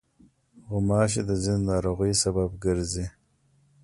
غوماشې 0.69 1.21
د 1.29 1.31
ځینو 1.43 1.65
ناروغیو 1.71 2.21
سبب 2.23 2.49
ګرځي. 2.63 3.05